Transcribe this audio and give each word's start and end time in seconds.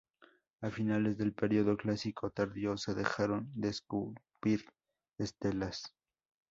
A 0.63 0.71
finales 0.71 1.15
del 1.19 1.31
periodo 1.31 1.77
clásico 1.77 2.31
tardío 2.31 2.75
se 2.75 2.95
dejaron 2.95 3.51
de 3.53 3.69
esculpir 3.69 4.65
estelas. 5.19 5.93